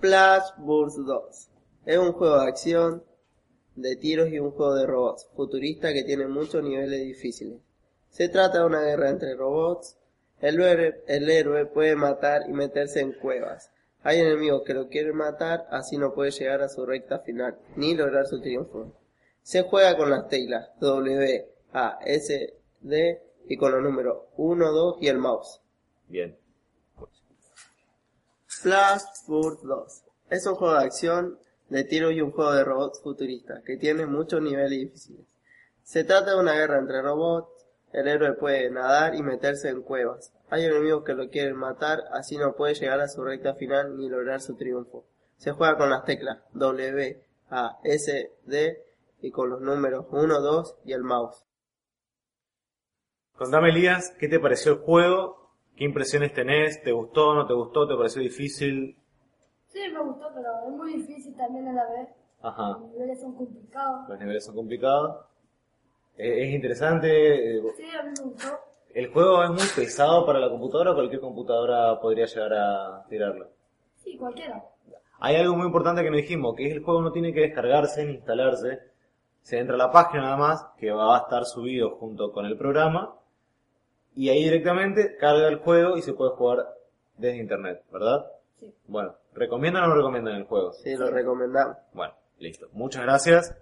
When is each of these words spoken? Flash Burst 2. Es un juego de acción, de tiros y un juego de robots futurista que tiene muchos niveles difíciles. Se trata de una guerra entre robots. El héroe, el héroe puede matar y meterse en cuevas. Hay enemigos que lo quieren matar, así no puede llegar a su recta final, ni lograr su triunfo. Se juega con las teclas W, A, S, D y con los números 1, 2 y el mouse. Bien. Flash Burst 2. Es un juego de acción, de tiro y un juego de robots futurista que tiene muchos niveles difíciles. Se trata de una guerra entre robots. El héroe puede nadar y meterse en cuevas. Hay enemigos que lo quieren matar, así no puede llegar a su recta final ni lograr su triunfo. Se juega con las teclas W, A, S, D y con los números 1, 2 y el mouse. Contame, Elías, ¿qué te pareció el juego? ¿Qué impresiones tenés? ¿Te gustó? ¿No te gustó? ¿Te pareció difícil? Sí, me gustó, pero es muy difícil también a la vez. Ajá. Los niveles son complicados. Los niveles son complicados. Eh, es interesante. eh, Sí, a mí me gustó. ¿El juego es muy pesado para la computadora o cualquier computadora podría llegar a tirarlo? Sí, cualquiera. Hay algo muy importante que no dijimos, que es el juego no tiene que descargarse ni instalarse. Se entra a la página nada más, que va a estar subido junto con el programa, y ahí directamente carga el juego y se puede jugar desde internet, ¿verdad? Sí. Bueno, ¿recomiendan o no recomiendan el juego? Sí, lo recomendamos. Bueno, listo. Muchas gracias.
Flash 0.00 0.50
Burst 0.58 0.98
2. 0.98 1.48
Es 1.86 1.98
un 1.98 2.12
juego 2.12 2.38
de 2.38 2.48
acción, 2.48 3.04
de 3.74 3.96
tiros 3.96 4.28
y 4.28 4.38
un 4.38 4.50
juego 4.50 4.74
de 4.74 4.86
robots 4.86 5.28
futurista 5.34 5.92
que 5.92 6.04
tiene 6.04 6.26
muchos 6.26 6.62
niveles 6.62 7.00
difíciles. 7.00 7.58
Se 8.10 8.28
trata 8.28 8.58
de 8.58 8.66
una 8.66 8.82
guerra 8.82 9.10
entre 9.10 9.34
robots. 9.34 9.96
El 10.40 10.60
héroe, 10.60 11.02
el 11.06 11.30
héroe 11.30 11.66
puede 11.66 11.96
matar 11.96 12.42
y 12.48 12.52
meterse 12.52 13.00
en 13.00 13.12
cuevas. 13.12 13.70
Hay 14.02 14.20
enemigos 14.20 14.62
que 14.64 14.74
lo 14.74 14.88
quieren 14.88 15.16
matar, 15.16 15.66
así 15.70 15.96
no 15.96 16.12
puede 16.12 16.30
llegar 16.30 16.60
a 16.60 16.68
su 16.68 16.84
recta 16.84 17.20
final, 17.20 17.58
ni 17.76 17.94
lograr 17.94 18.26
su 18.26 18.40
triunfo. 18.40 18.92
Se 19.42 19.62
juega 19.62 19.96
con 19.96 20.10
las 20.10 20.28
teclas 20.28 20.68
W, 20.80 21.48
A, 21.72 21.98
S, 22.04 22.54
D 22.80 23.22
y 23.48 23.56
con 23.56 23.72
los 23.72 23.82
números 23.82 24.24
1, 24.36 24.72
2 24.72 24.96
y 25.00 25.08
el 25.08 25.18
mouse. 25.18 25.60
Bien. 26.08 26.36
Flash 28.64 29.02
Burst 29.26 29.62
2. 29.62 30.04
Es 30.30 30.46
un 30.46 30.54
juego 30.54 30.78
de 30.78 30.86
acción, 30.86 31.38
de 31.68 31.84
tiro 31.84 32.10
y 32.10 32.22
un 32.22 32.30
juego 32.30 32.54
de 32.54 32.64
robots 32.64 32.98
futurista 33.02 33.60
que 33.62 33.76
tiene 33.76 34.06
muchos 34.06 34.40
niveles 34.40 34.70
difíciles. 34.70 35.26
Se 35.82 36.02
trata 36.02 36.30
de 36.30 36.40
una 36.40 36.54
guerra 36.54 36.78
entre 36.78 37.02
robots. 37.02 37.66
El 37.92 38.08
héroe 38.08 38.32
puede 38.32 38.70
nadar 38.70 39.16
y 39.16 39.22
meterse 39.22 39.68
en 39.68 39.82
cuevas. 39.82 40.32
Hay 40.48 40.64
enemigos 40.64 41.04
que 41.04 41.12
lo 41.12 41.28
quieren 41.28 41.56
matar, 41.56 42.04
así 42.12 42.38
no 42.38 42.54
puede 42.54 42.72
llegar 42.72 43.00
a 43.00 43.08
su 43.08 43.22
recta 43.22 43.54
final 43.54 43.98
ni 43.98 44.08
lograr 44.08 44.40
su 44.40 44.56
triunfo. 44.56 45.04
Se 45.36 45.52
juega 45.52 45.76
con 45.76 45.90
las 45.90 46.06
teclas 46.06 46.38
W, 46.54 47.22
A, 47.50 47.78
S, 47.84 48.32
D 48.46 48.82
y 49.20 49.30
con 49.30 49.50
los 49.50 49.60
números 49.60 50.06
1, 50.10 50.40
2 50.40 50.76
y 50.86 50.94
el 50.94 51.02
mouse. 51.02 51.44
Contame, 53.36 53.68
Elías, 53.68 54.14
¿qué 54.18 54.26
te 54.26 54.40
pareció 54.40 54.72
el 54.72 54.78
juego? 54.78 55.43
¿Qué 55.76 55.84
impresiones 55.84 56.32
tenés? 56.32 56.82
¿Te 56.82 56.92
gustó? 56.92 57.34
¿No 57.34 57.46
te 57.46 57.54
gustó? 57.54 57.86
¿Te 57.86 57.96
pareció 57.96 58.22
difícil? 58.22 58.96
Sí, 59.68 59.80
me 59.92 60.00
gustó, 60.02 60.30
pero 60.34 60.48
es 60.68 60.70
muy 60.72 60.92
difícil 60.94 61.34
también 61.36 61.68
a 61.68 61.72
la 61.72 61.90
vez. 61.90 62.08
Ajá. 62.42 62.68
Los 62.78 62.90
niveles 62.92 63.20
son 63.20 63.34
complicados. 63.34 64.08
Los 64.08 64.18
niveles 64.20 64.44
son 64.44 64.54
complicados. 64.54 65.16
Eh, 66.16 66.44
es 66.48 66.54
interesante. 66.54 67.56
eh, 67.58 67.62
Sí, 67.76 67.84
a 67.98 68.02
mí 68.04 68.10
me 68.16 68.24
gustó. 68.24 68.48
¿El 68.94 69.12
juego 69.12 69.42
es 69.42 69.50
muy 69.50 69.64
pesado 69.74 70.24
para 70.24 70.38
la 70.38 70.48
computadora 70.48 70.92
o 70.92 70.94
cualquier 70.94 71.20
computadora 71.20 71.98
podría 72.00 72.26
llegar 72.26 72.52
a 72.54 73.04
tirarlo? 73.08 73.48
Sí, 73.96 74.16
cualquiera. 74.16 74.62
Hay 75.18 75.34
algo 75.36 75.56
muy 75.56 75.66
importante 75.66 76.02
que 76.04 76.10
no 76.10 76.16
dijimos, 76.16 76.54
que 76.54 76.66
es 76.68 76.72
el 76.76 76.84
juego 76.84 77.02
no 77.02 77.10
tiene 77.10 77.32
que 77.32 77.40
descargarse 77.40 78.04
ni 78.04 78.12
instalarse. 78.14 78.78
Se 79.42 79.58
entra 79.58 79.74
a 79.74 79.78
la 79.78 79.90
página 79.90 80.22
nada 80.22 80.36
más, 80.36 80.66
que 80.78 80.92
va 80.92 81.16
a 81.16 81.20
estar 81.22 81.44
subido 81.44 81.96
junto 81.96 82.30
con 82.30 82.46
el 82.46 82.56
programa, 82.56 83.16
y 84.14 84.28
ahí 84.28 84.44
directamente 84.44 85.16
carga 85.16 85.48
el 85.48 85.58
juego 85.58 85.96
y 85.96 86.02
se 86.02 86.12
puede 86.12 86.32
jugar 86.32 86.66
desde 87.16 87.38
internet, 87.38 87.82
¿verdad? 87.92 88.26
Sí. 88.60 88.72
Bueno, 88.86 89.14
¿recomiendan 89.34 89.84
o 89.84 89.88
no 89.88 89.94
recomiendan 89.96 90.36
el 90.36 90.44
juego? 90.44 90.72
Sí, 90.72 90.94
lo 90.96 91.10
recomendamos. 91.10 91.76
Bueno, 91.92 92.14
listo. 92.38 92.68
Muchas 92.72 93.02
gracias. 93.02 93.56